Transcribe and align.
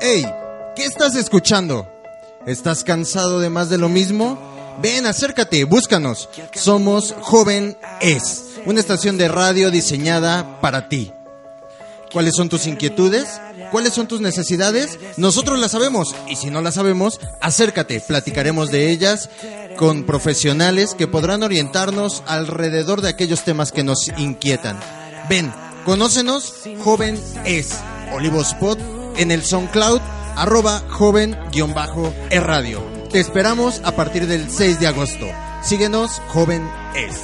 Hey, 0.00 0.24
¿qué 0.76 0.84
estás 0.84 1.16
escuchando? 1.16 1.90
¿Estás 2.46 2.84
cansado 2.84 3.40
de 3.40 3.50
más 3.50 3.68
de 3.68 3.78
lo 3.78 3.88
mismo? 3.88 4.38
Ven, 4.80 5.06
acércate, 5.06 5.64
búscanos. 5.64 6.28
Somos 6.54 7.16
Joven 7.20 7.76
Es, 8.00 8.44
una 8.64 8.78
estación 8.78 9.18
de 9.18 9.26
radio 9.26 9.72
diseñada 9.72 10.60
para 10.60 10.88
ti. 10.88 11.12
¿Cuáles 12.12 12.36
son 12.36 12.48
tus 12.48 12.68
inquietudes? 12.68 13.40
¿Cuáles 13.72 13.92
son 13.92 14.06
tus 14.06 14.20
necesidades? 14.20 15.00
Nosotros 15.16 15.58
las 15.58 15.72
sabemos 15.72 16.14
y 16.28 16.36
si 16.36 16.48
no 16.48 16.62
las 16.62 16.74
sabemos, 16.74 17.20
acércate, 17.40 18.00
platicaremos 18.00 18.70
de 18.70 18.90
ellas 18.90 19.28
con 19.76 20.04
profesionales 20.04 20.94
que 20.96 21.08
podrán 21.08 21.42
orientarnos 21.42 22.22
alrededor 22.26 23.00
de 23.00 23.08
aquellos 23.08 23.42
temas 23.42 23.72
que 23.72 23.82
nos 23.82 24.06
inquietan. 24.16 24.78
Ven, 25.28 25.52
conócenos, 25.84 26.54
Joven 26.84 27.20
Es, 27.44 27.74
Olivospot 28.12 28.97
en 29.18 29.30
el 29.30 29.44
SoundCloud, 29.44 30.00
arroba 30.36 30.82
joven-e 30.88 32.40
radio. 32.40 32.82
Te 33.12 33.20
esperamos 33.20 33.80
a 33.84 33.92
partir 33.92 34.26
del 34.26 34.50
6 34.50 34.80
de 34.80 34.86
agosto. 34.86 35.26
Síguenos, 35.62 36.22
Joven 36.28 36.68
Es. 36.94 37.20